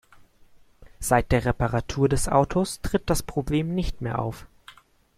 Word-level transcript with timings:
Seit 0.99 1.31
der 1.31 1.45
Reparatur 1.45 2.09
des 2.09 2.27
Autos 2.27 2.81
tritt 2.81 3.07
das 3.07 3.21
Problem 3.21 3.75
nicht 3.75 4.01
mehr 4.01 4.17
auf. 4.17 4.47